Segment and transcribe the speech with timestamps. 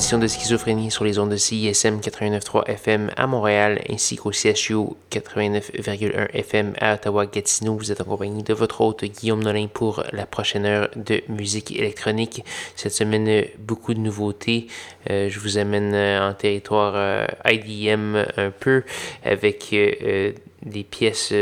[0.00, 3.26] Bienvenue à une autre édition de Schizophrénie sur les ondes de CISM 89.3 FM à
[3.26, 7.76] Montréal ainsi qu'au CHU 89.1 FM à Ottawa-Gatineau.
[7.76, 12.44] Vous êtes accompagné de votre hôte Guillaume Nolin pour la prochaine heure de musique électronique.
[12.76, 14.68] Cette semaine, beaucoup de nouveautés.
[15.10, 18.82] Euh, je vous amène euh, en territoire euh, IDM un peu
[19.24, 21.34] avec des pièces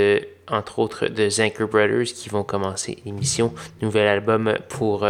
[0.51, 3.53] entre autres de Zanker Brothers qui vont commencer l'émission.
[3.83, 5.07] Nouvel album pour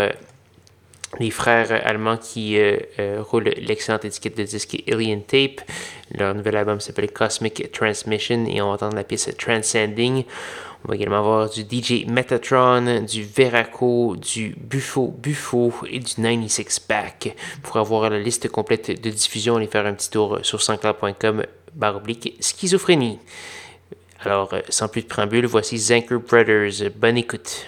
[1.19, 5.63] les frères allemands qui euh, euh, roulent l'excellente étiquette de disque Alien Tape.
[6.17, 10.25] Leur nouvel album s'appelle Cosmic Transmission et on va entendre la pièce Transcending.
[10.85, 16.87] On va également avoir du DJ Metatron, du Veraco, du Buffo Buffo et du 96
[16.89, 17.35] Back.
[17.63, 21.43] Pour avoir la liste complète de diffusion, allez faire un petit tour sur sanscloud.com
[21.75, 23.19] baroblique schizophrénie.
[24.21, 26.91] Alors, euh, sans plus de préambule, voici Zanker Brothers.
[26.97, 27.67] Bonne écoute.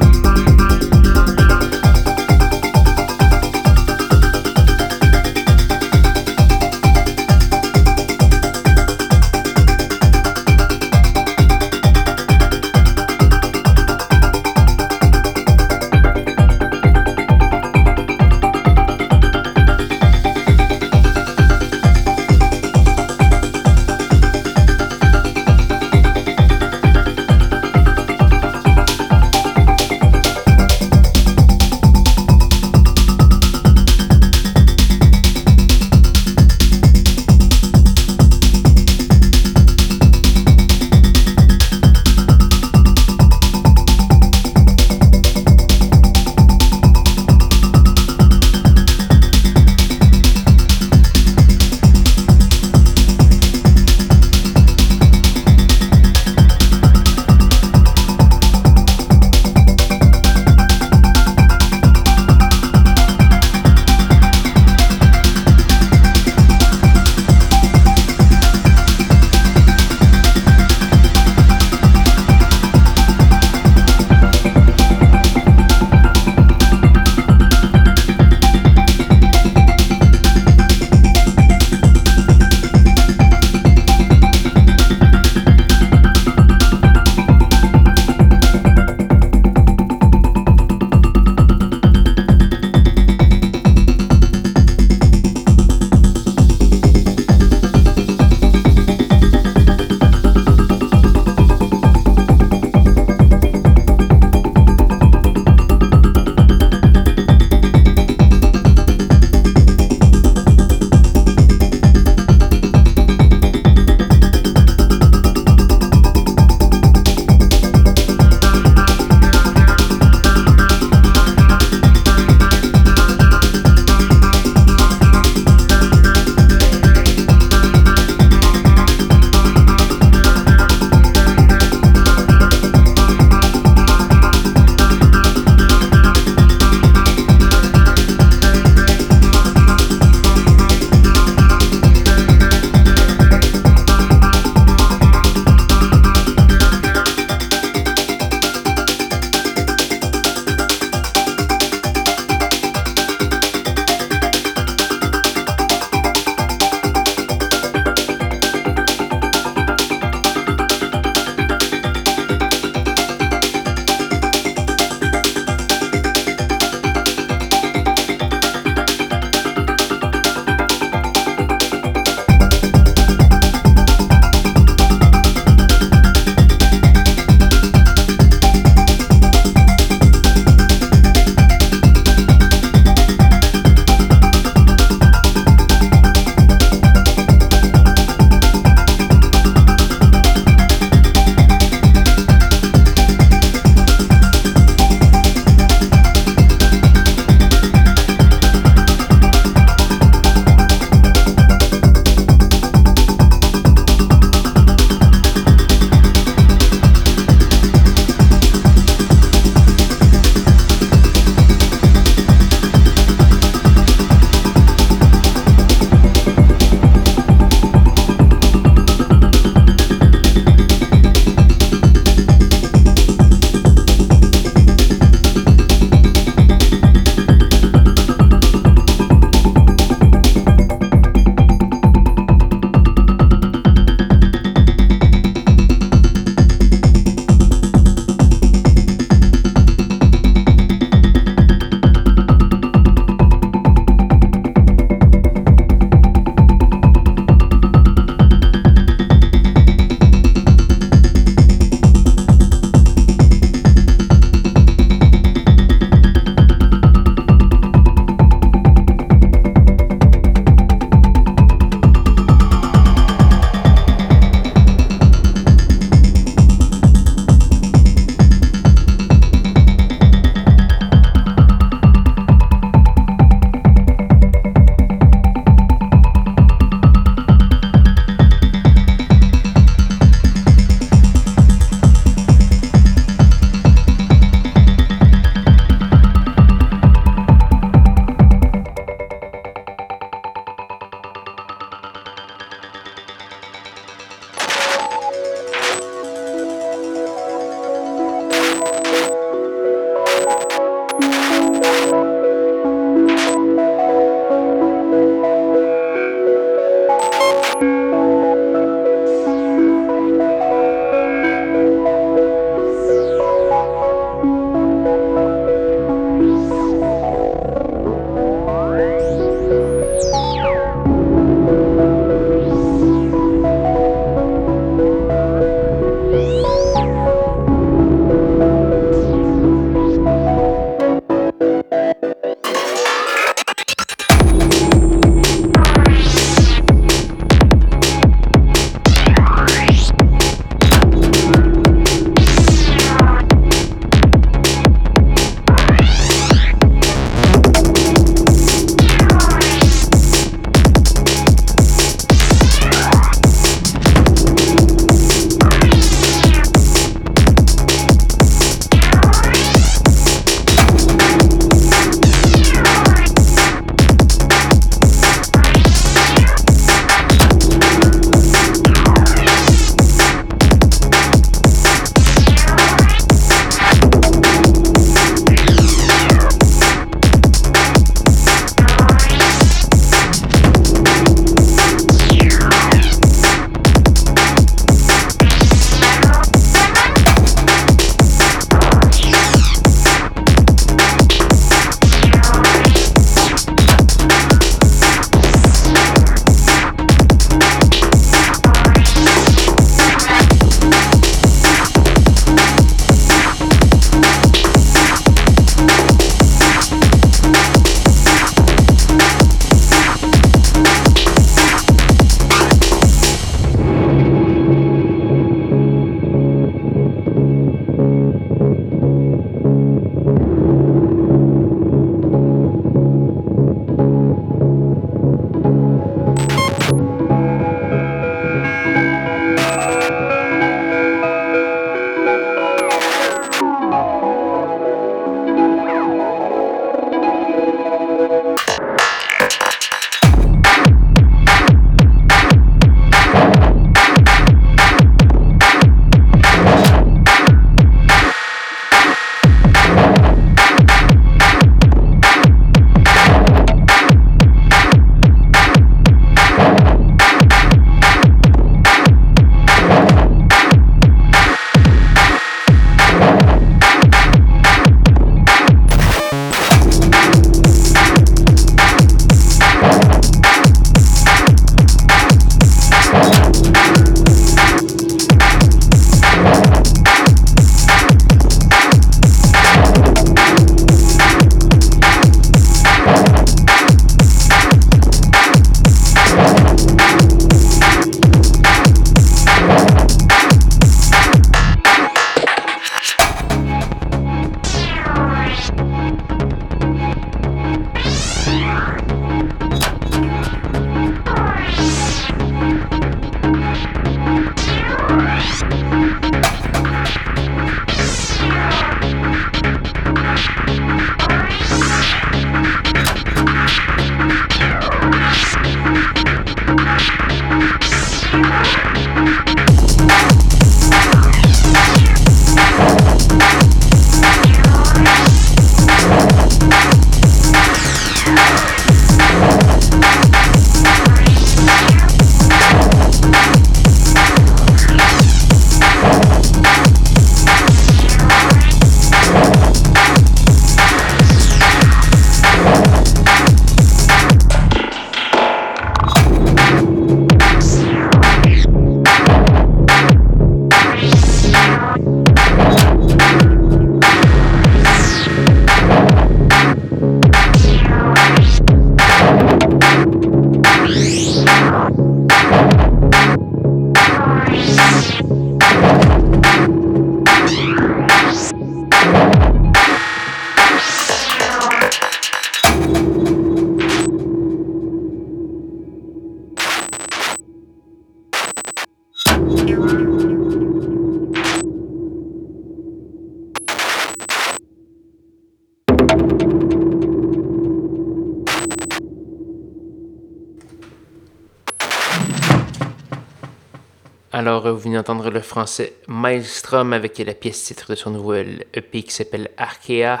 [595.86, 600.00] Maelstrom avec la pièce titre de son nouvel EP qui s'appelle Arkea.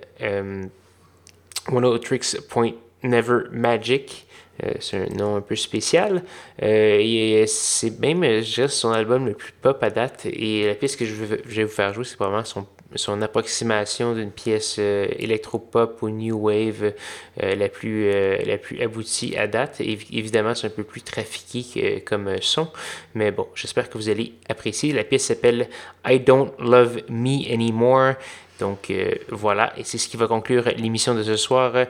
[1.72, 4.27] One Tricks Point Never Magic.
[4.64, 6.24] Euh, c'est un nom un peu spécial.
[6.64, 10.26] Euh, et c'est même, je son album le plus pop à date.
[10.26, 14.32] Et la pièce que je vais, vous faire jouer, c'est probablement son, son approximation d'une
[14.32, 16.94] pièce euh, électro-pop ou new wave
[17.38, 18.12] la, plus,
[18.46, 19.80] la plus aboutie à date.
[19.80, 22.68] évidemment, c'est un peu plus trafiqué comme son.
[23.14, 24.92] Mais bon, j'espère que vous allez apprécier.
[24.92, 25.70] La pièce s'appelle
[26.06, 28.14] I Don't Love Me Anymore.
[28.60, 28.92] Donc
[29.30, 31.86] voilà, et c'est ce qui va conclure l'émission de ce soir.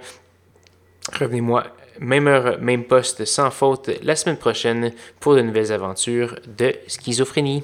[1.13, 1.63] Revenez-moi
[1.99, 7.63] même heure, même poste, sans faute, la semaine prochaine pour de nouvelles aventures de schizophrénie.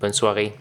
[0.00, 0.52] Bonne soirée.